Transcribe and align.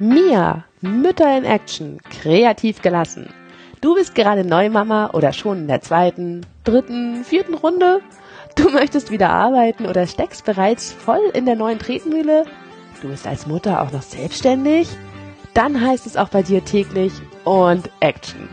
Mia, 0.00 0.64
Mütter 0.80 1.36
in 1.36 1.44
Action, 1.44 1.98
kreativ 2.08 2.82
gelassen. 2.82 3.30
Du 3.80 3.96
bist 3.96 4.14
gerade 4.14 4.44
Neumama 4.44 5.10
oder 5.12 5.32
schon 5.32 5.58
in 5.58 5.66
der 5.66 5.80
zweiten, 5.80 6.46
dritten, 6.62 7.24
vierten 7.24 7.54
Runde? 7.54 8.00
Du 8.54 8.70
möchtest 8.70 9.10
wieder 9.10 9.30
arbeiten 9.30 9.86
oder 9.86 10.06
steckst 10.06 10.44
bereits 10.44 10.92
voll 10.92 11.30
in 11.34 11.46
der 11.46 11.56
neuen 11.56 11.80
Tretmühle? 11.80 12.44
Du 13.02 13.08
bist 13.08 13.26
als 13.26 13.48
Mutter 13.48 13.82
auch 13.82 13.90
noch 13.90 14.02
selbstständig? 14.02 14.88
Dann 15.54 15.80
heißt 15.80 16.06
es 16.06 16.16
auch 16.16 16.28
bei 16.28 16.42
dir 16.42 16.64
täglich 16.64 17.12
und 17.44 17.90
Action. 17.98 18.48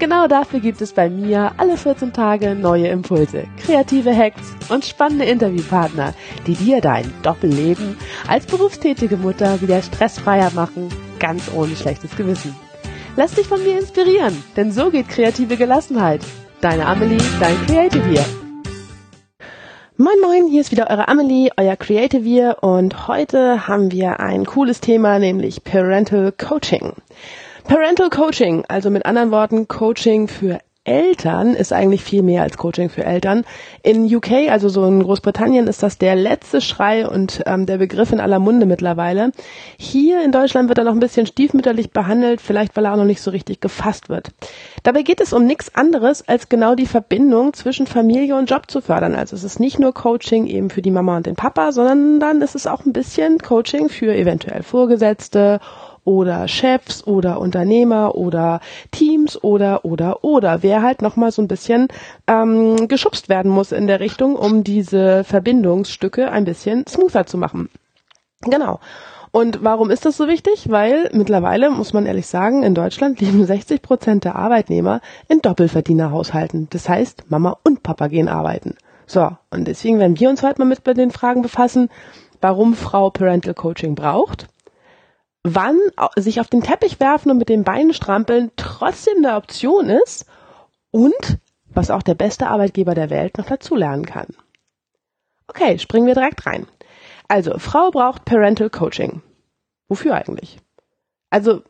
Genau 0.00 0.26
dafür 0.28 0.60
gibt 0.60 0.80
es 0.80 0.94
bei 0.94 1.10
mir 1.10 1.52
alle 1.58 1.76
14 1.76 2.14
Tage 2.14 2.54
neue 2.54 2.88
Impulse, 2.88 3.44
kreative 3.62 4.16
Hacks 4.16 4.54
und 4.70 4.86
spannende 4.86 5.26
Interviewpartner, 5.26 6.14
die 6.46 6.54
dir 6.54 6.80
dein 6.80 7.12
Doppelleben 7.22 7.98
als 8.26 8.46
berufstätige 8.46 9.18
Mutter 9.18 9.60
wieder 9.60 9.82
stressfreier 9.82 10.52
machen, 10.54 10.88
ganz 11.18 11.52
ohne 11.54 11.76
schlechtes 11.76 12.16
Gewissen. 12.16 12.56
Lass 13.16 13.34
dich 13.34 13.46
von 13.46 13.62
mir 13.62 13.78
inspirieren, 13.78 14.42
denn 14.56 14.72
so 14.72 14.88
geht 14.88 15.10
kreative 15.10 15.58
Gelassenheit. 15.58 16.22
Deine 16.62 16.86
Amelie, 16.86 17.20
dein 17.38 17.66
Creative 17.66 18.08
Year. 18.10 18.24
Moin 19.98 20.18
Moin, 20.22 20.46
hier 20.48 20.62
ist 20.62 20.70
wieder 20.70 20.88
eure 20.88 21.08
Amelie, 21.08 21.50
euer 21.58 21.76
Creative 21.76 22.26
Year 22.26 22.62
und 22.62 23.06
heute 23.06 23.68
haben 23.68 23.92
wir 23.92 24.18
ein 24.18 24.46
cooles 24.46 24.80
Thema, 24.80 25.18
nämlich 25.18 25.62
Parental 25.62 26.32
Coaching. 26.32 26.94
Parental 27.64 28.10
Coaching, 28.10 28.64
also 28.68 28.90
mit 28.90 29.06
anderen 29.06 29.30
Worten 29.30 29.68
Coaching 29.68 30.28
für 30.28 30.60
Eltern 30.84 31.54
ist 31.54 31.74
eigentlich 31.74 32.02
viel 32.02 32.22
mehr 32.22 32.42
als 32.42 32.56
Coaching 32.56 32.88
für 32.88 33.04
Eltern. 33.04 33.44
In 33.82 34.12
UK, 34.12 34.48
also 34.50 34.70
so 34.70 34.86
in 34.86 35.02
Großbritannien, 35.02 35.66
ist 35.66 35.82
das 35.82 35.98
der 35.98 36.16
letzte 36.16 36.62
Schrei 36.62 37.06
und 37.06 37.42
ähm, 37.44 37.66
der 37.66 37.76
Begriff 37.76 38.12
in 38.12 38.20
aller 38.20 38.38
Munde 38.38 38.64
mittlerweile. 38.64 39.32
Hier 39.76 40.24
in 40.24 40.32
Deutschland 40.32 40.68
wird 40.68 40.78
er 40.78 40.84
noch 40.84 40.94
ein 40.94 41.00
bisschen 41.00 41.26
stiefmütterlich 41.26 41.90
behandelt, 41.90 42.40
vielleicht 42.40 42.76
weil 42.76 42.86
er 42.86 42.94
auch 42.94 42.96
noch 42.96 43.04
nicht 43.04 43.20
so 43.20 43.30
richtig 43.30 43.60
gefasst 43.60 44.08
wird. 44.08 44.30
Dabei 44.82 45.02
geht 45.02 45.20
es 45.20 45.34
um 45.34 45.44
nichts 45.44 45.74
anderes, 45.74 46.26
als 46.26 46.48
genau 46.48 46.74
die 46.74 46.86
Verbindung 46.86 47.52
zwischen 47.52 47.86
Familie 47.86 48.36
und 48.36 48.50
Job 48.50 48.70
zu 48.70 48.80
fördern. 48.80 49.14
Also 49.14 49.36
es 49.36 49.44
ist 49.44 49.60
nicht 49.60 49.78
nur 49.78 49.92
Coaching 49.92 50.46
eben 50.46 50.70
für 50.70 50.82
die 50.82 50.90
Mama 50.90 51.18
und 51.18 51.26
den 51.26 51.36
Papa, 51.36 51.72
sondern 51.72 52.20
dann 52.20 52.40
ist 52.40 52.54
es 52.54 52.66
auch 52.66 52.86
ein 52.86 52.94
bisschen 52.94 53.38
Coaching 53.38 53.90
für 53.90 54.14
eventuell 54.14 54.62
Vorgesetzte 54.62 55.60
oder 56.10 56.48
Chefs 56.48 57.06
oder 57.06 57.40
Unternehmer 57.40 58.16
oder 58.16 58.60
Teams 58.90 59.42
oder 59.44 59.84
oder 59.84 60.24
oder 60.24 60.64
wer 60.64 60.82
halt 60.82 61.02
nochmal 61.02 61.30
so 61.30 61.40
ein 61.40 61.46
bisschen 61.46 61.86
ähm, 62.26 62.88
geschubst 62.88 63.28
werden 63.28 63.50
muss 63.52 63.70
in 63.70 63.86
der 63.86 64.00
Richtung, 64.00 64.34
um 64.34 64.64
diese 64.64 65.22
Verbindungsstücke 65.22 66.32
ein 66.32 66.44
bisschen 66.44 66.84
smoother 66.88 67.26
zu 67.26 67.38
machen. 67.38 67.68
Genau. 68.40 68.80
Und 69.30 69.62
warum 69.62 69.92
ist 69.92 70.04
das 70.04 70.16
so 70.16 70.26
wichtig? 70.26 70.68
Weil 70.68 71.08
mittlerweile, 71.12 71.70
muss 71.70 71.92
man 71.92 72.06
ehrlich 72.06 72.26
sagen, 72.26 72.64
in 72.64 72.74
Deutschland 72.74 73.20
leben 73.20 73.44
60 73.44 73.80
Prozent 73.80 74.24
der 74.24 74.34
Arbeitnehmer 74.34 75.00
in 75.28 75.40
Doppelverdienerhaushalten. 75.40 76.66
Das 76.70 76.88
heißt, 76.88 77.30
Mama 77.30 77.56
und 77.62 77.84
Papa 77.84 78.08
gehen 78.08 78.28
arbeiten. 78.28 78.74
So, 79.06 79.30
und 79.50 79.68
deswegen 79.68 80.00
werden 80.00 80.18
wir 80.18 80.28
uns 80.28 80.42
heute 80.42 80.60
mal 80.60 80.64
mit 80.64 80.84
den 80.84 81.12
Fragen 81.12 81.42
befassen, 81.42 81.88
warum 82.40 82.74
Frau 82.74 83.10
Parental 83.10 83.54
Coaching 83.54 83.94
braucht, 83.94 84.48
wann 85.42 85.78
sich 86.16 86.40
auf 86.40 86.48
den 86.48 86.62
Teppich 86.62 87.00
werfen 87.00 87.30
und 87.30 87.38
mit 87.38 87.48
den 87.48 87.64
Beinen 87.64 87.94
strampeln 87.94 88.50
trotzdem 88.56 89.18
eine 89.18 89.36
Option 89.36 89.88
ist 89.88 90.26
und 90.90 91.38
was 91.72 91.90
auch 91.90 92.02
der 92.02 92.14
beste 92.14 92.48
Arbeitgeber 92.48 92.94
der 92.94 93.10
Welt 93.10 93.38
noch 93.38 93.46
dazulernen 93.46 94.04
kann. 94.04 94.26
Okay, 95.46 95.78
springen 95.78 96.06
wir 96.06 96.14
direkt 96.14 96.46
rein. 96.46 96.66
Also, 97.28 97.58
Frau 97.58 97.90
braucht 97.90 98.24
Parental 98.24 98.70
Coaching. 98.70 99.22
Wofür 99.88 100.14
eigentlich? 100.14 100.58
Also, 101.30 101.62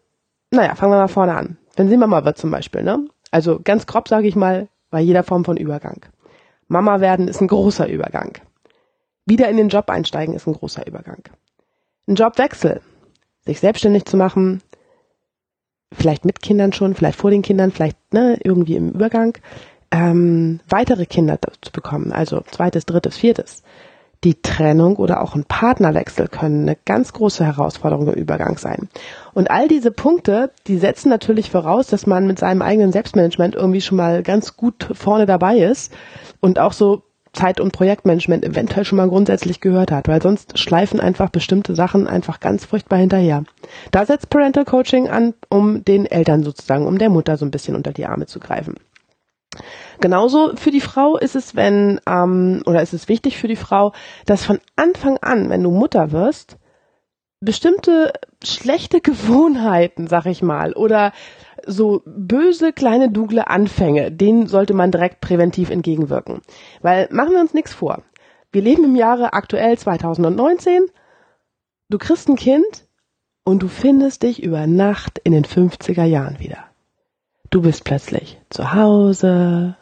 naja, 0.50 0.74
fangen 0.74 0.92
wir 0.92 0.98
mal 0.98 1.08
vorne 1.08 1.34
an. 1.34 1.58
Wenn 1.76 1.88
sie 1.88 1.96
Mama 1.96 2.24
wird 2.24 2.38
zum 2.38 2.50
Beispiel, 2.50 2.82
ne? 2.82 3.06
Also 3.30 3.60
ganz 3.62 3.86
grob 3.86 4.08
sage 4.08 4.26
ich 4.26 4.36
mal, 4.36 4.68
bei 4.90 5.00
jeder 5.00 5.22
Form 5.22 5.44
von 5.44 5.56
Übergang. 5.56 6.04
Mama 6.66 7.00
werden 7.00 7.28
ist 7.28 7.40
ein 7.40 7.46
großer 7.46 7.88
Übergang. 7.88 8.38
Wieder 9.24 9.48
in 9.48 9.56
den 9.56 9.68
Job 9.68 9.88
einsteigen 9.88 10.34
ist 10.34 10.46
ein 10.46 10.54
großer 10.54 10.86
Übergang. 10.86 11.22
Ein 12.08 12.16
Jobwechsel 12.16 12.80
sich 13.50 13.60
selbstständig 13.60 14.04
zu 14.04 14.16
machen, 14.16 14.62
vielleicht 15.92 16.24
mit 16.24 16.40
Kindern 16.40 16.72
schon, 16.72 16.94
vielleicht 16.94 17.18
vor 17.18 17.30
den 17.30 17.42
Kindern, 17.42 17.72
vielleicht 17.72 17.96
ne, 18.12 18.38
irgendwie 18.42 18.76
im 18.76 18.90
Übergang, 18.90 19.36
ähm, 19.90 20.60
weitere 20.68 21.04
Kinder 21.06 21.38
zu 21.60 21.72
bekommen, 21.72 22.12
also 22.12 22.42
zweites, 22.50 22.86
drittes, 22.86 23.16
viertes. 23.16 23.62
Die 24.22 24.40
Trennung 24.42 24.96
oder 24.96 25.22
auch 25.22 25.34
ein 25.34 25.46
Partnerwechsel 25.46 26.28
können 26.28 26.68
eine 26.68 26.76
ganz 26.84 27.14
große 27.14 27.44
Herausforderung 27.44 28.06
im 28.08 28.14
Übergang 28.14 28.58
sein. 28.58 28.90
Und 29.32 29.50
all 29.50 29.66
diese 29.66 29.90
Punkte, 29.90 30.52
die 30.66 30.76
setzen 30.76 31.08
natürlich 31.08 31.50
voraus, 31.50 31.86
dass 31.86 32.06
man 32.06 32.26
mit 32.26 32.38
seinem 32.38 32.60
eigenen 32.60 32.92
Selbstmanagement 32.92 33.54
irgendwie 33.54 33.80
schon 33.80 33.96
mal 33.96 34.22
ganz 34.22 34.56
gut 34.56 34.90
vorne 34.92 35.24
dabei 35.24 35.56
ist 35.56 35.92
und 36.40 36.58
auch 36.58 36.74
so 36.74 37.02
Zeit- 37.32 37.60
und 37.60 37.72
Projektmanagement 37.72 38.44
eventuell 38.44 38.84
schon 38.84 38.96
mal 38.96 39.08
grundsätzlich 39.08 39.60
gehört 39.60 39.90
hat, 39.92 40.08
weil 40.08 40.20
sonst 40.20 40.58
schleifen 40.58 41.00
einfach 41.00 41.30
bestimmte 41.30 41.74
Sachen 41.74 42.06
einfach 42.06 42.40
ganz 42.40 42.64
furchtbar 42.64 42.98
hinterher. 42.98 43.44
Da 43.90 44.04
setzt 44.04 44.30
Parental 44.30 44.64
Coaching 44.64 45.08
an, 45.08 45.34
um 45.48 45.84
den 45.84 46.06
Eltern 46.06 46.42
sozusagen, 46.42 46.86
um 46.86 46.98
der 46.98 47.10
Mutter 47.10 47.36
so 47.36 47.44
ein 47.44 47.50
bisschen 47.50 47.76
unter 47.76 47.92
die 47.92 48.06
Arme 48.06 48.26
zu 48.26 48.40
greifen. 48.40 48.74
Genauso 50.00 50.56
für 50.56 50.70
die 50.70 50.80
Frau 50.80 51.16
ist 51.18 51.36
es, 51.36 51.56
wenn, 51.56 52.00
ähm, 52.06 52.62
oder 52.66 52.82
ist 52.82 52.94
es 52.94 53.08
wichtig 53.08 53.36
für 53.36 53.48
die 53.48 53.56
Frau, 53.56 53.92
dass 54.26 54.44
von 54.44 54.60
Anfang 54.76 55.18
an, 55.18 55.50
wenn 55.50 55.62
du 55.62 55.70
Mutter 55.70 56.12
wirst, 56.12 56.56
bestimmte 57.40 58.12
schlechte 58.44 59.00
Gewohnheiten, 59.02 60.06
sag 60.06 60.26
ich 60.26 60.42
mal, 60.42 60.72
oder 60.74 61.12
so 61.66 62.02
böse 62.06 62.72
kleine 62.72 63.10
dunkle 63.10 63.48
Anfänge, 63.48 64.10
denen 64.10 64.46
sollte 64.46 64.74
man 64.74 64.90
direkt 64.90 65.20
präventiv 65.20 65.70
entgegenwirken. 65.70 66.40
Weil 66.80 67.08
machen 67.10 67.32
wir 67.32 67.40
uns 67.40 67.54
nichts 67.54 67.74
vor. 67.74 68.02
Wir 68.52 68.62
leben 68.62 68.84
im 68.84 68.96
Jahre 68.96 69.32
aktuell 69.32 69.78
2019. 69.78 70.86
Du 71.88 71.98
kriegst 71.98 72.28
ein 72.28 72.36
Kind 72.36 72.86
und 73.44 73.62
du 73.62 73.68
findest 73.68 74.22
dich 74.22 74.42
über 74.42 74.66
Nacht 74.66 75.18
in 75.22 75.32
den 75.32 75.44
50er 75.44 76.04
Jahren 76.04 76.40
wieder. 76.40 76.64
Du 77.50 77.62
bist 77.62 77.84
plötzlich 77.84 78.40
zu 78.48 78.72
Hause. 78.72 79.76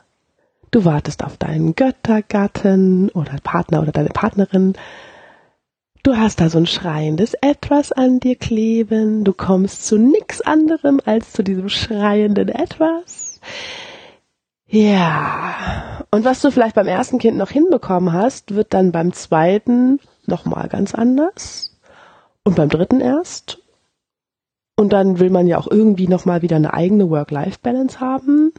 Du 0.71 0.85
wartest 0.85 1.25
auf 1.25 1.37
deinen 1.37 1.75
Göttergatten 1.75 3.11
oder 3.11 3.37
Partner 3.43 3.83
oder 3.83 3.93
deine 3.93 4.11
Partnerin. 4.11 4.75
Du 6.03 6.17
hast 6.17 6.41
da 6.41 6.49
so 6.49 6.59
ein 6.59 6.67
schreiendes 6.67 7.35
Etwas 7.35 7.93
an 7.93 8.21
dir 8.21 8.37
kleben. 8.37 9.25
Du 9.25 9.33
kommst 9.33 9.87
zu 9.87 9.99
nix 9.99 10.41
anderem 10.41 11.01
als 11.05 11.33
zu 11.33 11.43
diesem 11.43 11.69
schreienden 11.69 12.49
Etwas. 12.49 13.41
Ja. 14.67 16.05
Und 16.11 16.25
was 16.25 16.41
du 16.41 16.51
vielleicht 16.51 16.77
beim 16.77 16.87
ersten 16.87 17.19
Kind 17.19 17.37
noch 17.37 17.51
hinbekommen 17.51 18.13
hast, 18.13 18.55
wird 18.55 18.75
dann 18.75 18.93
beim 18.93 19.13
zweiten 19.13 19.99
nochmal 20.27 20.69
ganz 20.69 20.95
anders. 20.95 21.77
Und 22.45 22.57
beim 22.57 22.69
dritten 22.69 23.01
erst. 23.01 23.59
Und 24.77 24.93
dann 24.93 25.19
will 25.19 25.31
man 25.31 25.47
ja 25.47 25.59
auch 25.59 25.69
irgendwie 25.69 26.07
nochmal 26.07 26.43
wieder 26.43 26.57
eine 26.57 26.73
eigene 26.73 27.11
Work-Life-Balance 27.11 28.01
haben. 28.01 28.53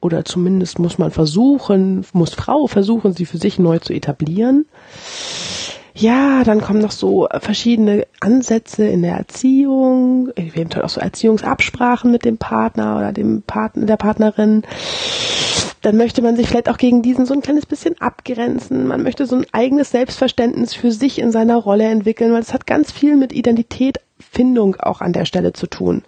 Oder 0.00 0.24
zumindest 0.24 0.78
muss 0.78 0.98
man 0.98 1.10
versuchen, 1.10 2.06
muss 2.12 2.34
Frau 2.34 2.68
versuchen, 2.68 3.12
sie 3.12 3.26
für 3.26 3.38
sich 3.38 3.58
neu 3.58 3.80
zu 3.80 3.92
etablieren 3.92 4.66
ja, 5.96 6.44
dann 6.44 6.60
kommen 6.60 6.80
noch 6.80 6.90
so 6.90 7.26
verschiedene 7.40 8.06
Ansätze 8.20 8.86
in 8.86 9.00
der 9.00 9.16
Erziehung, 9.16 10.28
eventuell 10.36 10.84
auch 10.84 10.90
so 10.90 11.00
Erziehungsabsprachen 11.00 12.10
mit 12.12 12.26
dem 12.26 12.36
Partner 12.36 12.98
oder 12.98 13.12
dem 13.12 13.42
Partner, 13.42 13.86
der 13.86 13.96
Partnerin. 13.96 14.62
Dann 15.80 15.96
möchte 15.96 16.20
man 16.20 16.36
sich 16.36 16.48
vielleicht 16.48 16.68
auch 16.68 16.76
gegen 16.76 17.00
diesen 17.00 17.24
so 17.24 17.32
ein 17.32 17.40
kleines 17.40 17.64
bisschen 17.64 17.98
abgrenzen. 17.98 18.86
Man 18.86 19.02
möchte 19.02 19.24
so 19.24 19.36
ein 19.36 19.46
eigenes 19.52 19.90
Selbstverständnis 19.90 20.74
für 20.74 20.92
sich 20.92 21.18
in 21.18 21.32
seiner 21.32 21.56
Rolle 21.56 21.84
entwickeln, 21.84 22.32
weil 22.32 22.42
es 22.42 22.52
hat 22.52 22.66
ganz 22.66 22.92
viel 22.92 23.16
mit 23.16 23.32
Identitätfindung 23.32 24.76
auch 24.76 25.00
an 25.00 25.14
der 25.14 25.24
Stelle 25.24 25.54
zu 25.54 25.66
tun. 25.66 26.02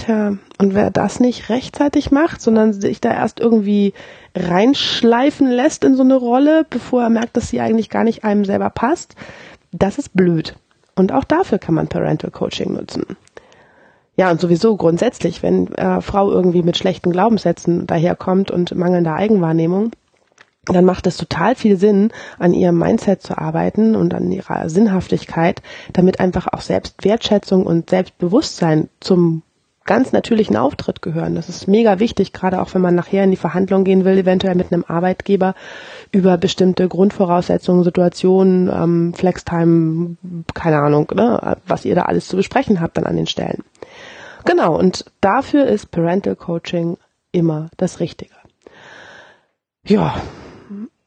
Tja, 0.00 0.38
und 0.58 0.74
wer 0.74 0.90
das 0.90 1.20
nicht 1.20 1.50
rechtzeitig 1.50 2.10
macht, 2.10 2.40
sondern 2.40 2.72
sich 2.72 3.02
da 3.02 3.12
erst 3.12 3.38
irgendwie 3.38 3.92
reinschleifen 4.34 5.46
lässt 5.46 5.84
in 5.84 5.94
so 5.94 6.02
eine 6.02 6.14
Rolle, 6.16 6.64
bevor 6.70 7.02
er 7.02 7.10
merkt, 7.10 7.36
dass 7.36 7.48
sie 7.48 7.60
eigentlich 7.60 7.90
gar 7.90 8.04
nicht 8.04 8.24
einem 8.24 8.46
selber 8.46 8.70
passt, 8.70 9.14
das 9.72 9.98
ist 9.98 10.14
blöd. 10.14 10.56
Und 10.96 11.12
auch 11.12 11.24
dafür 11.24 11.58
kann 11.58 11.74
man 11.74 11.88
Parental 11.88 12.30
Coaching 12.30 12.72
nutzen. 12.72 13.04
Ja, 14.16 14.30
und 14.30 14.40
sowieso 14.40 14.74
grundsätzlich, 14.76 15.42
wenn 15.42 15.70
äh, 15.74 16.00
Frau 16.00 16.30
irgendwie 16.30 16.62
mit 16.62 16.78
schlechten 16.78 17.12
Glaubenssätzen 17.12 17.86
daherkommt 17.86 18.50
und 18.50 18.74
mangelnder 18.74 19.14
Eigenwahrnehmung, 19.14 19.90
dann 20.64 20.86
macht 20.86 21.06
es 21.06 21.18
total 21.18 21.56
viel 21.56 21.76
Sinn, 21.76 22.10
an 22.38 22.54
ihrem 22.54 22.78
Mindset 22.78 23.22
zu 23.22 23.36
arbeiten 23.36 23.94
und 23.94 24.14
an 24.14 24.32
ihrer 24.32 24.70
Sinnhaftigkeit, 24.70 25.60
damit 25.92 26.20
einfach 26.20 26.46
auch 26.46 26.62
Selbstwertschätzung 26.62 27.66
und 27.66 27.90
Selbstbewusstsein 27.90 28.88
zum 29.00 29.42
ganz 29.90 30.12
natürlichen 30.12 30.56
Auftritt 30.56 31.02
gehören. 31.02 31.34
Das 31.34 31.48
ist 31.48 31.66
mega 31.66 31.98
wichtig, 31.98 32.32
gerade 32.32 32.62
auch 32.62 32.72
wenn 32.74 32.80
man 32.80 32.94
nachher 32.94 33.24
in 33.24 33.32
die 33.32 33.36
Verhandlung 33.36 33.82
gehen 33.82 34.04
will, 34.04 34.18
eventuell 34.18 34.54
mit 34.54 34.72
einem 34.72 34.84
Arbeitgeber 34.86 35.56
über 36.12 36.38
bestimmte 36.38 36.86
Grundvoraussetzungen, 36.86 37.82
Situationen, 37.82 38.70
ähm, 38.72 39.14
Flextime, 39.14 40.16
keine 40.54 40.78
Ahnung, 40.78 41.10
ne, 41.12 41.56
was 41.66 41.84
ihr 41.84 41.96
da 41.96 42.02
alles 42.02 42.28
zu 42.28 42.36
besprechen 42.36 42.80
habt 42.80 42.98
dann 42.98 43.06
an 43.06 43.16
den 43.16 43.26
Stellen. 43.26 43.64
Genau, 44.44 44.78
und 44.78 45.06
dafür 45.20 45.66
ist 45.66 45.90
Parental 45.90 46.36
Coaching 46.36 46.96
immer 47.32 47.68
das 47.76 47.98
Richtige. 47.98 48.36
Ja, 49.84 50.22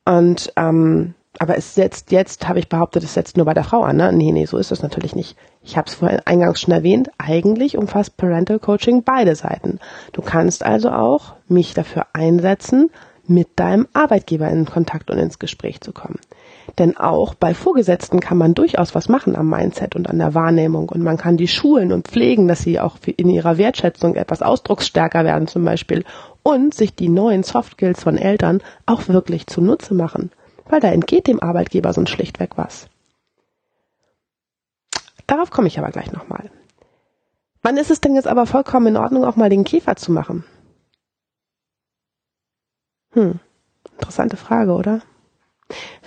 und 0.03 0.51
ähm, 0.57 1.13
aber 1.39 1.57
es 1.57 1.75
setzt 1.75 2.11
jetzt, 2.11 2.47
habe 2.47 2.59
ich 2.59 2.69
behauptet, 2.69 3.03
es 3.03 3.13
setzt 3.13 3.37
nur 3.37 3.45
bei 3.45 3.53
der 3.53 3.63
Frau 3.63 3.81
an. 3.81 3.97
Ne? 3.97 4.13
Nee, 4.13 4.31
nee, 4.31 4.45
so 4.45 4.57
ist 4.57 4.71
es 4.71 4.83
natürlich 4.83 5.15
nicht. 5.15 5.35
Ich 5.63 5.77
habe 5.77 5.87
es 5.87 5.95
vorhin 5.95 6.21
eingangs 6.25 6.61
schon 6.61 6.73
erwähnt, 6.73 7.09
eigentlich 7.17 7.77
umfasst 7.77 8.17
Parental 8.17 8.59
Coaching 8.59 9.03
beide 9.03 9.35
Seiten. 9.35 9.79
Du 10.11 10.21
kannst 10.21 10.63
also 10.63 10.89
auch 10.91 11.33
mich 11.47 11.73
dafür 11.73 12.05
einsetzen, 12.13 12.91
mit 13.25 13.47
deinem 13.55 13.87
Arbeitgeber 13.93 14.49
in 14.49 14.65
Kontakt 14.65 15.09
und 15.09 15.17
ins 15.17 15.39
Gespräch 15.39 15.81
zu 15.81 15.93
kommen. 15.93 16.19
Denn 16.77 16.97
auch 16.97 17.35
bei 17.35 17.53
Vorgesetzten 17.53 18.19
kann 18.19 18.37
man 18.37 18.53
durchaus 18.53 18.95
was 18.95 19.09
machen 19.09 19.35
am 19.35 19.49
Mindset 19.49 19.95
und 19.95 20.09
an 20.09 20.17
der 20.19 20.33
Wahrnehmung 20.33 20.89
und 20.89 21.01
man 21.01 21.17
kann 21.17 21.37
die 21.37 21.47
schulen 21.47 21.91
und 21.91 22.07
pflegen, 22.07 22.47
dass 22.47 22.61
sie 22.61 22.79
auch 22.79 22.97
in 23.05 23.29
ihrer 23.29 23.57
Wertschätzung 23.57 24.15
etwas 24.15 24.41
ausdrucksstärker 24.41 25.23
werden 25.23 25.47
zum 25.47 25.63
Beispiel 25.63 26.03
und 26.41 26.73
sich 26.73 26.95
die 26.95 27.09
neuen 27.09 27.43
Soft 27.43 27.73
Skills 27.73 28.03
von 28.03 28.17
Eltern 28.17 28.61
auch 28.85 29.07
wirklich 29.07 29.47
zunutze 29.47 29.93
machen, 29.93 30.31
weil 30.65 30.79
da 30.79 30.89
entgeht 30.89 31.27
dem 31.27 31.41
Arbeitgeber 31.41 31.93
sonst 31.93 32.09
schlichtweg 32.09 32.57
was. 32.57 32.87
Darauf 35.27 35.51
komme 35.51 35.67
ich 35.67 35.79
aber 35.79 35.91
gleich 35.91 36.11
nochmal. 36.11 36.51
Wann 37.61 37.77
ist 37.77 37.91
es 37.91 38.01
denn 38.01 38.15
jetzt 38.15 38.27
aber 38.27 38.45
vollkommen 38.45 38.87
in 38.87 38.97
Ordnung, 38.97 39.23
auch 39.23 39.35
mal 39.35 39.49
den 39.49 39.63
Käfer 39.63 39.95
zu 39.95 40.11
machen? 40.11 40.43
Hm, 43.11 43.39
interessante 43.97 44.37
Frage, 44.37 44.73
oder? 44.73 45.01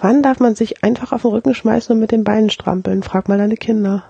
Wann 0.01 0.23
darf 0.23 0.39
man 0.39 0.55
sich 0.55 0.85
einfach 0.85 1.13
auf 1.13 1.23
den 1.23 1.31
Rücken 1.31 1.55
schmeißen 1.55 1.95
und 1.95 2.01
mit 2.01 2.13
den 2.13 2.25
Beinen 2.25 2.51
strampeln? 2.51 3.03
Frag 3.03 3.29
mal 3.29 3.39
deine 3.39 3.57
Kinder. 3.57 4.05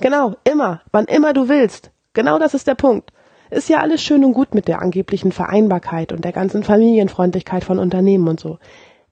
Genau, 0.00 0.36
immer, 0.44 0.80
wann 0.90 1.04
immer 1.04 1.32
du 1.32 1.48
willst. 1.48 1.90
Genau 2.14 2.38
das 2.38 2.54
ist 2.54 2.66
der 2.66 2.74
Punkt. 2.74 3.12
Ist 3.50 3.68
ja 3.68 3.80
alles 3.80 4.02
schön 4.02 4.24
und 4.24 4.34
gut 4.34 4.54
mit 4.54 4.68
der 4.68 4.82
angeblichen 4.82 5.32
Vereinbarkeit 5.32 6.12
und 6.12 6.24
der 6.24 6.32
ganzen 6.32 6.64
Familienfreundlichkeit 6.64 7.64
von 7.64 7.78
Unternehmen 7.78 8.28
und 8.28 8.40
so. 8.40 8.58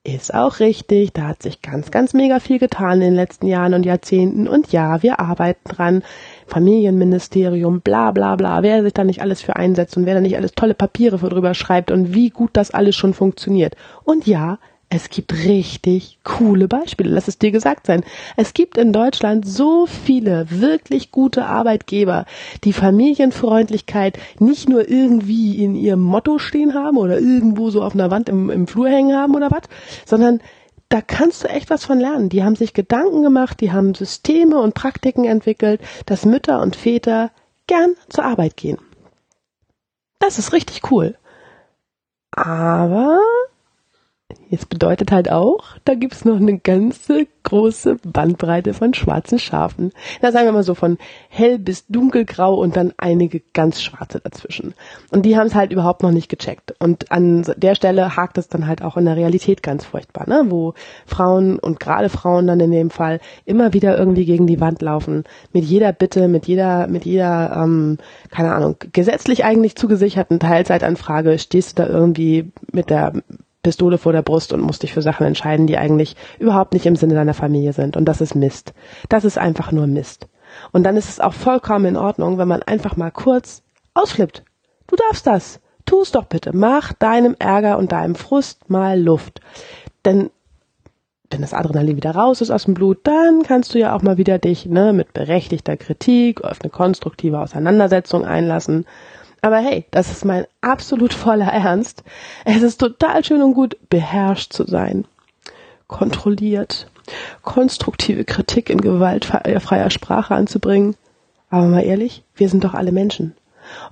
Ist 0.07 0.33
auch 0.33 0.61
richtig, 0.61 1.15
da 1.15 1.23
hat 1.23 1.43
sich 1.43 1.63
ganz, 1.63 1.91
ganz 1.91 2.15
mega 2.15 2.39
viel 2.39 2.61
getan 2.61 3.01
in 3.01 3.09
den 3.09 3.15
letzten 3.17 3.49
Jahren 3.49 3.75
und 3.75 3.85
Jahrzehnten 3.85 4.47
und 4.47 4.71
ja, 4.71 5.03
wir 5.03 5.19
arbeiten 5.19 5.69
dran. 5.69 6.05
Familienministerium, 6.47 7.81
bla 7.81 8.13
bla 8.13 8.37
bla, 8.37 8.63
wer 8.63 8.85
sich 8.85 8.93
da 8.93 9.03
nicht 9.03 9.21
alles 9.21 9.43
für 9.43 9.57
einsetzt 9.57 9.97
und 9.97 10.07
wer 10.07 10.15
da 10.15 10.21
nicht 10.21 10.37
alles 10.37 10.53
tolle 10.53 10.75
Papiere 10.75 11.19
für 11.19 11.29
drüber 11.29 11.55
schreibt 11.55 11.91
und 11.91 12.15
wie 12.15 12.31
gut 12.31 12.51
das 12.53 12.71
alles 12.71 12.95
schon 12.95 13.15
funktioniert. 13.15 13.75
Und 14.05 14.29
ja, 14.29 14.61
es 14.89 15.11
gibt 15.11 15.33
richtig 15.33 16.21
coole 16.23 16.69
Beispiele, 16.69 17.11
lass 17.11 17.27
es 17.27 17.39
dir 17.39 17.51
gesagt 17.51 17.87
sein. 17.87 18.05
Es 18.37 18.55
gibt 18.55 18.79
in 18.79 18.93
Deutschland 18.93 19.47
so 19.47 19.87
viele 19.87 20.47
wirklich 20.49 21.11
gute 21.11 21.47
Arbeitgeber, 21.47 22.25
die 22.63 22.73
Familienfreundlichkeit 22.73 24.19
nicht 24.39 24.69
nur 24.69 24.89
irgendwie 24.89 25.63
in 25.63 25.75
ihrem 25.75 26.03
Motto 26.03 26.39
stehen 26.39 26.75
haben 26.75 26.99
oder 26.99 27.19
irgendwo 27.19 27.71
so 27.71 27.83
auf 27.83 27.95
einer 27.95 28.13
Wand 28.13 28.29
im, 28.29 28.49
im 28.49 28.69
Flur 28.69 28.89
hängen 28.89 29.17
haben 29.17 29.35
oder 29.35 29.51
was, 29.51 29.65
sondern 30.05 30.41
da 30.89 31.01
kannst 31.01 31.43
du 31.43 31.49
echt 31.49 31.69
was 31.69 31.85
von 31.85 31.99
lernen. 31.99 32.29
Die 32.29 32.45
haben 32.45 32.55
sich 32.55 32.73
Gedanken 32.73 33.25
gemacht, 33.25 33.61
die 33.61 33.73
haben 33.73 33.95
Systeme 33.95 34.61
und 34.61 34.75
Praktiken 34.75 35.25
entwickelt, 35.25 35.81
dass 36.07 36.25
Mütter 36.25 36.63
und 36.63 36.77
Väter 36.77 37.33
gern 37.67 37.97
zur 38.09 38.25
Arbeit 38.25 38.57
gehen. 38.57 38.79
Das 40.21 40.39
ist 40.39 40.53
richtig 40.53 40.93
cool. 40.93 41.17
Aber 42.31 43.19
Jetzt 44.49 44.69
bedeutet 44.69 45.11
halt 45.11 45.31
auch, 45.31 45.77
da 45.85 45.95
gibt's 45.95 46.25
noch 46.25 46.37
eine 46.37 46.59
ganze 46.59 47.27
große 47.43 47.97
Bandbreite 48.05 48.75
von 48.75 48.95
schwarzen 48.95 49.39
Schafen. 49.41 49.93
Na, 50.23 50.31
sagen 50.31 50.47
wir 50.47 50.53
mal 50.53 50.63
so 50.63 50.75
von 50.75 50.99
hell 51.29 51.59
bis 51.59 51.87
dunkelgrau 51.89 52.55
und 52.55 52.77
dann 52.77 52.93
einige 52.97 53.41
ganz 53.53 53.83
schwarze 53.83 54.21
dazwischen. 54.21 54.75
Und 55.11 55.27
die 55.27 55.37
haben 55.37 55.47
es 55.47 55.55
halt 55.55 55.73
überhaupt 55.73 56.03
noch 56.03 56.13
nicht 56.13 56.29
gecheckt. 56.29 56.75
Und 56.79 57.11
an 57.11 57.45
der 57.57 57.75
Stelle 57.75 58.17
hakt 58.17 58.39
es 58.39 58.49
dann 58.49 58.69
halt 58.69 58.83
auch 58.83 58.97
in 58.97 59.05
der 59.05 59.17
Realität 59.17 59.63
ganz 59.65 59.85
furchtbar, 59.85 60.29
ne? 60.29 60.45
wo 60.49 60.75
Frauen 61.07 61.59
und 61.59 61.81
gerade 61.81 62.09
Frauen 62.09 62.47
dann 62.47 62.61
in 62.61 62.71
dem 62.71 62.91
Fall 62.91 63.21
immer 63.45 63.73
wieder 63.73 63.99
irgendwie 63.99 64.25
gegen 64.25 64.47
die 64.47 64.61
Wand 64.61 64.81
laufen. 64.81 65.25
Mit 65.53 65.65
jeder 65.65 65.93
Bitte, 65.93 66.29
mit 66.29 66.47
jeder, 66.47 66.87
mit 66.87 67.05
jeder, 67.05 67.63
ähm, 67.63 67.99
keine 68.31 68.55
Ahnung, 68.55 68.77
gesetzlich 68.93 69.45
eigentlich 69.45 69.77
zugesicherten 69.77 70.41
Teilzeitanfrage 70.41 71.39
stehst 71.39 71.79
du 71.79 71.83
da 71.83 71.89
irgendwie 71.89 72.51
mit 72.73 72.91
der 72.91 73.13
Pistole 73.67 73.99
vor 73.99 74.13
der 74.13 74.23
Brust 74.23 74.53
und 74.53 74.61
musst 74.61 74.85
dich 74.85 74.93
für 74.93 75.03
Sachen 75.03 75.27
entscheiden, 75.27 75.67
die 75.67 75.77
eigentlich 75.77 76.15
überhaupt 76.39 76.73
nicht 76.73 76.87
im 76.87 76.95
Sinne 76.95 77.15
deiner 77.15 77.35
Familie 77.35 77.73
sind. 77.73 77.97
Und 77.97 78.05
das 78.05 78.21
ist 78.21 78.37
Mist. 78.37 78.75
Das 79.09 79.25
ist 79.25 79.39
einfach 79.39 79.73
nur 79.73 79.89
Mist. 79.89 80.29
Und 80.71 80.85
dann 80.85 80.97
ist 80.97 81.09
es 81.09 81.19
auch 81.19 81.33
vollkommen 81.33 81.87
in 81.87 81.97
Ordnung, 81.97 82.39
wenn 82.39 82.47
man 82.47 82.63
einfach 82.63 82.97
mal 82.97 83.11
kurz 83.11 83.63
ausflippt. 83.93 84.45
Du 84.87 84.95
darfst 84.95 85.27
das. 85.27 85.59
Tu 85.85 86.01
es 86.01 86.13
doch 86.13 86.27
bitte. 86.27 86.53
Mach 86.55 86.93
deinem 86.93 87.35
Ärger 87.41 87.77
und 87.77 87.91
deinem 87.91 88.15
Frust 88.15 88.71
mal 88.71 89.01
Luft. 89.01 89.41
Denn 90.05 90.31
wenn 91.33 91.41
das 91.41 91.53
Adrenalin 91.53 91.97
wieder 91.97 92.15
raus 92.15 92.41
ist 92.43 92.53
aus 92.53 92.67
dem 92.67 92.75
Blut, 92.75 92.99
dann 93.03 93.43
kannst 93.43 93.75
du 93.75 93.81
ja 93.81 93.97
auch 93.97 94.03
mal 94.03 94.17
wieder 94.17 94.39
dich 94.39 94.67
ne, 94.67 94.93
mit 94.93 95.13
berechtigter 95.13 95.77
Kritik 95.77 96.45
auf 96.45 96.59
eine 96.63 96.71
konstruktive 96.71 97.41
Auseinandersetzung 97.41 98.25
einlassen 98.25 98.87
aber 99.47 99.59
hey, 99.59 99.85
das 99.93 100.11
ist 100.11 100.25
mein 100.25 100.45
absolut 100.61 101.15
voller 101.15 101.47
Ernst. 101.47 102.03
Es 102.45 102.63
ist 102.63 102.79
total 102.79 103.25
schön 103.25 103.43
und 103.43 103.55
gut, 103.55 103.77
beherrscht 103.89 104.53
zu 104.53 104.65
sein. 104.65 105.05
Kontrolliert. 105.87 106.91
Konstruktive 107.43 108.25
Kritik 108.25 108.71
in 108.71 108.81
gewaltfreier 108.81 109.91
Sprache 109.91 110.35
anzubringen. 110.35 110.97
Aber 111.49 111.67
mal 111.67 111.85
ehrlich, 111.85 112.25
wir 112.35 112.49
sind 112.49 112.65
doch 112.65 112.75
alle 112.75 112.91
Menschen. 112.91 113.37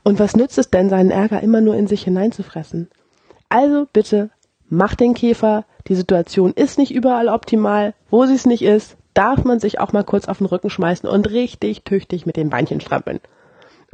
Und 0.02 0.18
was 0.18 0.34
nützt 0.34 0.58
es 0.58 0.70
denn, 0.70 0.90
seinen 0.90 1.12
Ärger 1.12 1.40
immer 1.40 1.60
nur 1.60 1.76
in 1.76 1.86
sich 1.86 2.02
hineinzufressen? 2.02 2.90
Also 3.48 3.86
bitte, 3.92 4.30
mach 4.68 4.96
den 4.96 5.14
Käfer. 5.14 5.66
Die 5.86 5.94
Situation 5.94 6.52
ist 6.52 6.78
nicht 6.78 6.92
überall 6.92 7.28
optimal. 7.28 7.94
Wo 8.10 8.26
sie 8.26 8.34
es 8.34 8.44
nicht 8.44 8.62
ist, 8.62 8.96
darf 9.14 9.44
man 9.44 9.60
sich 9.60 9.78
auch 9.78 9.92
mal 9.92 10.02
kurz 10.02 10.26
auf 10.26 10.38
den 10.38 10.48
Rücken 10.48 10.68
schmeißen 10.68 11.08
und 11.08 11.30
richtig 11.30 11.84
tüchtig 11.84 12.26
mit 12.26 12.36
den 12.36 12.50
Beinchen 12.50 12.80
strampeln. 12.80 13.20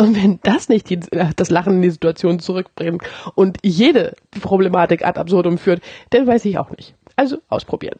Und 0.00 0.16
wenn 0.16 0.40
das 0.42 0.70
nicht 0.70 0.88
die, 0.88 0.98
äh, 1.10 1.28
das 1.36 1.50
Lachen 1.50 1.74
in 1.74 1.82
die 1.82 1.90
Situation 1.90 2.38
zurückbringt 2.38 3.02
und 3.34 3.58
jede 3.62 4.16
Problematik 4.40 5.06
ad 5.06 5.20
absurdum 5.20 5.58
führt, 5.58 5.82
dann 6.08 6.26
weiß 6.26 6.46
ich 6.46 6.56
auch 6.56 6.70
nicht. 6.70 6.94
Also 7.16 7.36
ausprobieren. 7.50 7.98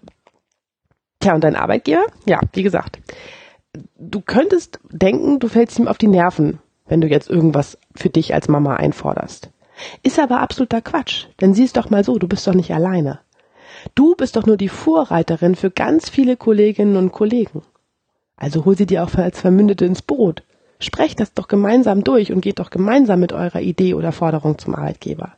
Tja, 1.19 1.35
und 1.35 1.44
dein 1.44 1.56
Arbeitgeber? 1.56 2.06
Ja, 2.25 2.41
wie 2.55 2.62
gesagt. 2.62 3.00
Du 3.99 4.23
könntest 4.23 4.81
denken, 4.91 5.41
du 5.41 5.49
fällst 5.49 5.79
ihm 5.79 5.88
auf 5.88 5.99
die 5.99 6.08
Nerven, 6.08 6.61
wenn 6.88 7.02
du 7.02 7.07
jetzt 7.07 7.28
irgendwas 7.28 7.76
für 7.95 8.09
dich 8.09 8.33
als 8.33 8.49
Mama 8.49 8.76
einforderst. 8.76 9.50
Ist 10.02 10.19
aber 10.19 10.40
absoluter 10.40 10.80
Quatsch, 10.80 11.26
denn 11.42 11.52
siehst 11.52 11.76
doch 11.76 11.90
mal 11.90 12.02
so, 12.02 12.19
du 12.19 12.28
bist 12.28 12.47
doch 12.47 12.54
nicht 12.54 12.73
alleine. 12.73 13.21
Du 13.95 14.14
bist 14.14 14.37
doch 14.37 14.47
nur 14.47 14.57
die 14.57 14.71
Vorreiterin 14.71 15.54
für 15.54 15.71
ganz 15.71 16.09
viele 16.09 16.38
Kolleginnen 16.38 16.97
und 16.97 17.12
Kollegen. 17.12 17.61
Also 18.37 18.64
hol 18.64 18.75
sie 18.75 18.87
dir 18.87 19.04
auch 19.04 19.14
als 19.16 19.38
Vermündete 19.38 19.85
ins 19.85 20.00
Boot. 20.00 20.45
Sprecht 20.80 21.20
das 21.20 21.34
doch 21.34 21.46
gemeinsam 21.46 22.02
durch 22.02 22.32
und 22.32 22.40
geht 22.40 22.58
doch 22.58 22.70
gemeinsam 22.70 23.20
mit 23.20 23.32
eurer 23.32 23.60
Idee 23.60 23.94
oder 23.94 24.12
Forderung 24.12 24.58
zum 24.58 24.75
Arbeitgeber. 24.75 25.34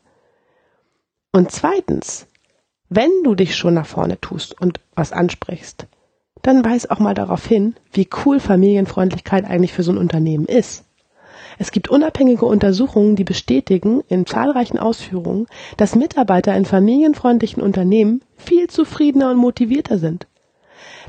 Und 1.32 1.50
zweitens, 1.50 2.26
wenn 2.88 3.10
du 3.24 3.34
dich 3.34 3.56
schon 3.56 3.74
nach 3.74 3.86
vorne 3.86 4.20
tust 4.20 4.58
und 4.60 4.80
was 4.94 5.12
ansprichst, 5.12 5.86
dann 6.42 6.64
weis 6.64 6.88
auch 6.90 6.98
mal 6.98 7.14
darauf 7.14 7.46
hin, 7.46 7.74
wie 7.92 8.08
cool 8.24 8.38
Familienfreundlichkeit 8.38 9.44
eigentlich 9.44 9.72
für 9.72 9.82
so 9.82 9.92
ein 9.92 9.98
Unternehmen 9.98 10.46
ist. 10.46 10.84
Es 11.58 11.70
gibt 11.70 11.88
unabhängige 11.88 12.44
Untersuchungen, 12.44 13.16
die 13.16 13.24
bestätigen 13.24 14.02
in 14.08 14.26
zahlreichen 14.26 14.78
Ausführungen, 14.78 15.46
dass 15.76 15.94
Mitarbeiter 15.94 16.54
in 16.56 16.64
familienfreundlichen 16.64 17.62
Unternehmen 17.62 18.22
viel 18.36 18.68
zufriedener 18.68 19.30
und 19.30 19.36
motivierter 19.36 19.98
sind. 19.98 20.26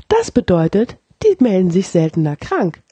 Das 0.08 0.30
bedeutet, 0.30 0.96
die 1.22 1.42
melden 1.42 1.70
sich 1.70 1.88
seltener 1.88 2.36
krank. 2.36 2.83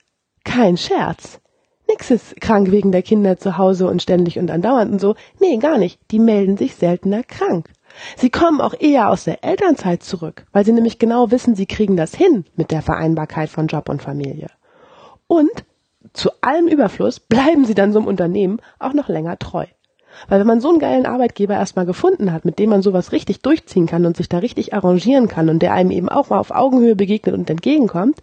Kein 0.45 0.77
Scherz. 0.77 1.41
Nix 1.89 2.11
ist 2.11 2.41
krank 2.41 2.71
wegen 2.71 2.93
der 2.93 3.03
Kinder 3.03 3.37
zu 3.37 3.59
Hause 3.59 3.87
und 3.87 4.03
ständig 4.03 4.39
und 4.39 4.51
andauernd 4.51 4.93
und 4.93 5.01
so. 5.01 5.15
Nee, 5.41 5.59
gar 5.59 5.79
nicht. 5.79 6.01
Die 6.11 6.19
melden 6.19 6.57
sich 6.57 6.75
seltener 6.75 7.23
krank. 7.23 7.69
Sie 8.17 8.31
kommen 8.31 8.61
auch 8.61 8.75
eher 8.79 9.11
aus 9.11 9.25
der 9.25 9.45
Elternzeit 9.45 10.03
zurück, 10.03 10.47
weil 10.53 10.65
sie 10.65 10.73
nämlich 10.73 10.99
genau 10.99 11.31
wissen, 11.31 11.55
sie 11.55 11.67
kriegen 11.67 11.97
das 11.97 12.15
hin 12.15 12.45
mit 12.57 12.71
der 12.71 12.81
Vereinbarkeit 12.81 13.51
von 13.51 13.67
Job 13.67 13.89
und 13.91 14.01
Familie. 14.01 14.49
Und 15.27 15.65
zu 16.15 16.31
allem 16.41 16.69
Überfluss 16.69 17.21
bleiben 17.21 17.65
sie 17.65 17.75
dann 17.75 17.93
so 17.93 17.99
im 17.99 18.07
Unternehmen 18.07 18.61
auch 18.79 18.95
noch 18.95 19.09
länger 19.09 19.39
treu. 19.39 19.67
Weil 20.29 20.41
wenn 20.41 20.47
man 20.47 20.61
so 20.61 20.69
einen 20.69 20.79
geilen 20.79 21.07
Arbeitgeber 21.07 21.55
erstmal 21.55 21.87
gefunden 21.87 22.33
hat, 22.33 22.45
mit 22.45 22.59
dem 22.59 22.71
man 22.71 22.83
sowas 22.83 23.13
richtig 23.13 23.41
durchziehen 23.41 23.87
kann 23.87 24.05
und 24.05 24.17
sich 24.17 24.29
da 24.29 24.39
richtig 24.39 24.75
arrangieren 24.75 25.29
kann 25.29 25.49
und 25.49 25.61
der 25.61 25.73
einem 25.73 25.91
eben 25.91 26.09
auch 26.09 26.31
mal 26.31 26.39
auf 26.39 26.51
Augenhöhe 26.51 26.97
begegnet 26.97 27.35
und 27.35 27.49
entgegenkommt, 27.49 28.19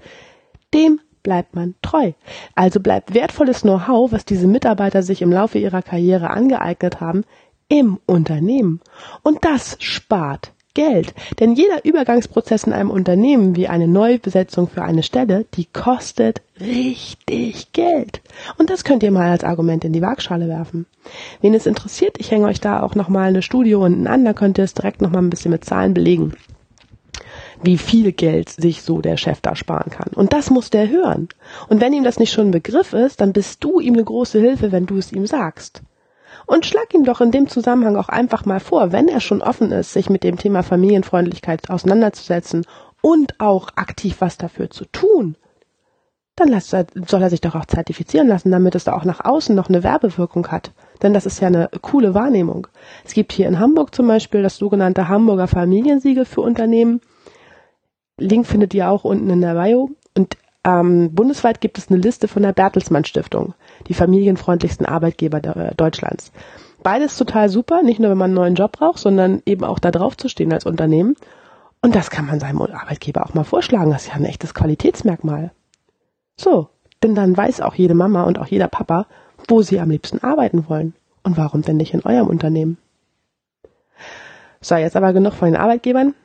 dem 0.73 0.99
bleibt 1.29 1.53
man 1.53 1.75
treu. 1.83 2.13
Also 2.55 2.79
bleibt 2.79 3.13
wertvolles 3.13 3.61
Know-how, 3.61 4.11
was 4.11 4.25
diese 4.25 4.47
Mitarbeiter 4.47 5.03
sich 5.03 5.21
im 5.21 5.31
Laufe 5.31 5.59
ihrer 5.59 5.83
Karriere 5.83 6.31
angeeignet 6.31 7.01
haben, 7.01 7.23
im 7.67 7.99
Unternehmen. 8.07 8.81
Und 9.21 9.45
das 9.45 9.77
spart 9.79 10.51
Geld. 10.73 11.13
Denn 11.39 11.53
jeder 11.53 11.85
Übergangsprozess 11.85 12.63
in 12.63 12.73
einem 12.73 12.89
Unternehmen 12.89 13.55
wie 13.55 13.67
eine 13.67 13.87
Neubesetzung 13.87 14.67
für 14.67 14.81
eine 14.81 15.03
Stelle, 15.03 15.45
die 15.53 15.65
kostet 15.65 16.41
richtig 16.59 17.73
Geld. 17.73 18.21
Und 18.57 18.71
das 18.71 18.83
könnt 18.83 19.03
ihr 19.03 19.11
mal 19.11 19.29
als 19.29 19.43
Argument 19.43 19.85
in 19.85 19.93
die 19.93 20.01
Waagschale 20.01 20.47
werfen. 20.47 20.87
Wen 21.41 21.53
es 21.53 21.67
interessiert, 21.67 22.15
ich 22.17 22.31
hänge 22.31 22.47
euch 22.47 22.59
da 22.59 22.81
auch 22.81 22.95
nochmal 22.95 23.29
eine 23.29 23.43
Studio 23.43 23.85
unten 23.85 24.07
an, 24.07 24.25
da 24.25 24.33
könnt 24.33 24.57
ihr 24.57 24.63
es 24.63 24.73
direkt 24.73 24.99
nochmal 25.03 25.21
ein 25.21 25.29
bisschen 25.29 25.51
mit 25.51 25.63
Zahlen 25.63 25.93
belegen 25.93 26.33
wie 27.61 27.77
viel 27.77 28.11
Geld 28.11 28.49
sich 28.49 28.81
so 28.81 29.01
der 29.01 29.17
Chef 29.17 29.41
da 29.41 29.55
sparen 29.55 29.91
kann. 29.91 30.11
Und 30.15 30.33
das 30.33 30.49
muss 30.49 30.69
der 30.69 30.89
hören. 30.89 31.27
Und 31.67 31.81
wenn 31.81 31.93
ihm 31.93 32.03
das 32.03 32.19
nicht 32.19 32.31
schon 32.31 32.47
ein 32.47 32.51
Begriff 32.51 32.93
ist, 32.93 33.21
dann 33.21 33.33
bist 33.33 33.63
du 33.63 33.79
ihm 33.79 33.93
eine 33.93 34.03
große 34.03 34.39
Hilfe, 34.39 34.71
wenn 34.71 34.85
du 34.85 34.97
es 34.97 35.11
ihm 35.11 35.27
sagst. 35.27 35.81
Und 36.45 36.65
schlag 36.65 36.93
ihm 36.93 37.03
doch 37.03 37.21
in 37.21 37.31
dem 37.31 37.47
Zusammenhang 37.47 37.95
auch 37.95 38.09
einfach 38.09 38.45
mal 38.45 38.59
vor, 38.59 38.91
wenn 38.91 39.07
er 39.07 39.19
schon 39.19 39.41
offen 39.41 39.71
ist, 39.71 39.93
sich 39.93 40.09
mit 40.09 40.23
dem 40.23 40.37
Thema 40.37 40.63
Familienfreundlichkeit 40.63 41.69
auseinanderzusetzen 41.69 42.65
und 43.01 43.39
auch 43.39 43.69
aktiv 43.75 44.17
was 44.19 44.37
dafür 44.37 44.69
zu 44.69 44.85
tun, 44.85 45.35
dann 46.39 46.57
soll 46.61 47.21
er 47.21 47.29
sich 47.29 47.41
doch 47.41 47.55
auch 47.55 47.65
zertifizieren 47.65 48.27
lassen, 48.27 48.51
damit 48.51 48.75
es 48.75 48.85
da 48.85 48.93
auch 48.93 49.03
nach 49.03 49.25
außen 49.25 49.53
noch 49.55 49.67
eine 49.67 49.83
Werbewirkung 49.83 50.47
hat. 50.47 50.71
Denn 51.01 51.13
das 51.13 51.25
ist 51.25 51.41
ja 51.41 51.47
eine 51.47 51.69
coole 51.81 52.13
Wahrnehmung. 52.13 52.67
Es 53.03 53.13
gibt 53.13 53.33
hier 53.33 53.47
in 53.47 53.59
Hamburg 53.59 53.93
zum 53.93 54.07
Beispiel 54.07 54.41
das 54.41 54.57
sogenannte 54.57 55.09
Hamburger 55.09 55.47
Familiensiegel 55.47 56.25
für 56.25 56.41
Unternehmen. 56.41 57.01
Link 58.19 58.45
findet 58.45 58.73
ihr 58.73 58.89
auch 58.89 59.03
unten 59.03 59.29
in 59.29 59.41
der 59.41 59.55
Bio. 59.55 59.89
Und 60.15 60.37
ähm, 60.63 61.13
bundesweit 61.13 61.61
gibt 61.61 61.77
es 61.77 61.89
eine 61.89 61.99
Liste 61.99 62.27
von 62.27 62.43
der 62.43 62.53
Bertelsmann 62.53 63.05
Stiftung, 63.05 63.53
die 63.87 63.93
familienfreundlichsten 63.93 64.85
Arbeitgeber 64.85 65.39
de 65.39 65.73
Deutschlands. 65.75 66.31
Beides 66.83 67.17
total 67.17 67.49
super, 67.49 67.81
nicht 67.83 67.99
nur 67.99 68.11
wenn 68.11 68.17
man 68.17 68.29
einen 68.29 68.35
neuen 68.35 68.55
Job 68.55 68.73
braucht, 68.73 68.99
sondern 68.99 69.41
eben 69.45 69.63
auch 69.63 69.79
da 69.79 69.91
drauf 69.91 70.15
zu 70.15 70.29
stehen 70.29 70.53
als 70.53 70.65
Unternehmen. 70.65 71.15
Und 71.81 71.95
das 71.95 72.09
kann 72.09 72.25
man 72.25 72.39
seinem 72.39 72.61
Arbeitgeber 72.61 73.25
auch 73.25 73.33
mal 73.33 73.43
vorschlagen. 73.43 73.91
Das 73.91 74.03
ist 74.03 74.09
ja 74.09 74.15
ein 74.15 74.25
echtes 74.25 74.53
Qualitätsmerkmal. 74.53 75.51
So, 76.35 76.69
denn 77.03 77.15
dann 77.15 77.35
weiß 77.35 77.61
auch 77.61 77.75
jede 77.75 77.93
Mama 77.93 78.23
und 78.23 78.39
auch 78.39 78.47
jeder 78.47 78.67
Papa, 78.67 79.07
wo 79.47 79.61
sie 79.61 79.79
am 79.79 79.89
liebsten 79.89 80.19
arbeiten 80.19 80.67
wollen. 80.69 80.93
Und 81.23 81.37
warum 81.37 81.61
denn 81.61 81.77
nicht 81.77 81.93
in 81.93 82.03
eurem 82.03 82.27
Unternehmen? 82.27 82.77
So, 84.61 84.75
jetzt 84.75 84.95
aber 84.95 85.13
genug 85.13 85.33
von 85.33 85.51
den 85.51 85.61
Arbeitgebern. 85.61 86.15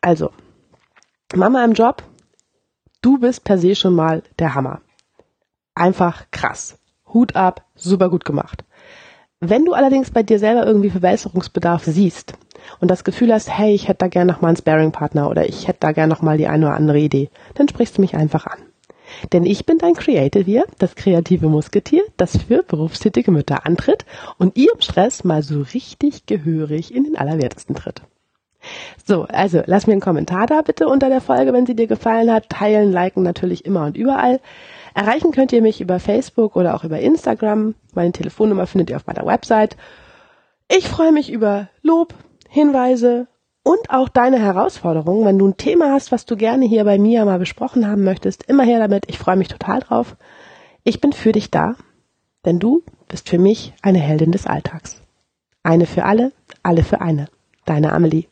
Also, 0.00 0.30
Mama 1.34 1.64
im 1.64 1.72
Job, 1.72 2.02
du 3.00 3.18
bist 3.18 3.44
per 3.44 3.56
se 3.56 3.74
schon 3.74 3.94
mal 3.94 4.22
der 4.38 4.54
Hammer. 4.54 4.82
Einfach 5.74 6.26
krass. 6.30 6.78
Hut 7.06 7.36
ab, 7.36 7.64
super 7.74 8.10
gut 8.10 8.26
gemacht. 8.26 8.64
Wenn 9.40 9.64
du 9.64 9.72
allerdings 9.72 10.10
bei 10.10 10.22
dir 10.22 10.38
selber 10.38 10.66
irgendwie 10.66 10.90
Verbesserungsbedarf 10.90 11.84
siehst 11.84 12.34
und 12.80 12.90
das 12.90 13.02
Gefühl 13.02 13.32
hast, 13.32 13.48
hey, 13.48 13.74
ich 13.74 13.88
hätte 13.88 14.00
da 14.00 14.08
gern 14.08 14.26
noch 14.26 14.42
mal 14.42 14.48
einen 14.48 14.58
Sparing-Partner 14.58 15.30
oder 15.30 15.48
ich 15.48 15.68
hätte 15.68 15.80
da 15.80 15.92
gern 15.92 16.10
noch 16.10 16.20
mal 16.20 16.36
die 16.36 16.48
eine 16.48 16.66
oder 16.66 16.76
andere 16.76 16.98
Idee, 16.98 17.30
dann 17.54 17.66
sprichst 17.66 17.96
du 17.96 18.02
mich 18.02 18.14
einfach 18.14 18.46
an. 18.46 18.58
Denn 19.32 19.46
ich 19.46 19.64
bin 19.64 19.78
dein 19.78 19.94
Creative 19.94 20.64
das 20.78 20.96
kreative 20.96 21.48
Musketier, 21.48 22.02
das 22.18 22.36
für 22.36 22.62
berufstätige 22.62 23.30
Mütter 23.30 23.64
antritt 23.64 24.04
und 24.36 24.58
ihrem 24.58 24.82
Stress 24.82 25.24
mal 25.24 25.42
so 25.42 25.62
richtig 25.62 26.26
gehörig 26.26 26.94
in 26.94 27.04
den 27.04 27.16
Allerwertesten 27.16 27.74
tritt. 27.74 28.02
So, 29.04 29.24
also 29.24 29.62
lass 29.66 29.86
mir 29.86 29.92
einen 29.92 30.00
Kommentar 30.00 30.46
da 30.46 30.62
bitte 30.62 30.88
unter 30.88 31.08
der 31.08 31.20
Folge, 31.20 31.52
wenn 31.52 31.66
sie 31.66 31.74
dir 31.74 31.86
gefallen 31.86 32.30
hat. 32.30 32.48
Teilen, 32.48 32.92
liken 32.92 33.22
natürlich 33.22 33.64
immer 33.64 33.86
und 33.86 33.96
überall. 33.96 34.40
Erreichen 34.94 35.32
könnt 35.32 35.52
ihr 35.52 35.62
mich 35.62 35.80
über 35.80 35.98
Facebook 35.98 36.56
oder 36.56 36.74
auch 36.74 36.84
über 36.84 37.00
Instagram. 37.00 37.74
Meine 37.94 38.12
Telefonnummer 38.12 38.66
findet 38.66 38.90
ihr 38.90 38.96
auf 38.96 39.06
meiner 39.06 39.26
Website. 39.26 39.76
Ich 40.68 40.88
freue 40.88 41.12
mich 41.12 41.30
über 41.30 41.68
Lob, 41.82 42.14
Hinweise 42.48 43.26
und 43.62 43.90
auch 43.90 44.08
deine 44.08 44.38
Herausforderungen. 44.38 45.24
Wenn 45.24 45.38
du 45.38 45.48
ein 45.48 45.56
Thema 45.56 45.92
hast, 45.92 46.12
was 46.12 46.26
du 46.26 46.36
gerne 46.36 46.66
hier 46.66 46.84
bei 46.84 46.98
mir 46.98 47.24
mal 47.24 47.38
besprochen 47.38 47.86
haben 47.86 48.04
möchtest, 48.04 48.44
immer 48.44 48.64
her 48.64 48.78
damit. 48.78 49.04
Ich 49.08 49.18
freue 49.18 49.36
mich 49.36 49.48
total 49.48 49.80
drauf. 49.80 50.16
Ich 50.84 51.00
bin 51.00 51.12
für 51.12 51.32
dich 51.32 51.50
da, 51.50 51.74
denn 52.44 52.58
du 52.58 52.82
bist 53.08 53.28
für 53.28 53.38
mich 53.38 53.72
eine 53.82 53.98
Heldin 53.98 54.32
des 54.32 54.46
Alltags. 54.46 55.00
Eine 55.62 55.86
für 55.86 56.04
alle, 56.04 56.32
alle 56.62 56.82
für 56.82 57.00
eine. 57.00 57.26
Deine 57.64 57.92
Amelie. 57.92 58.31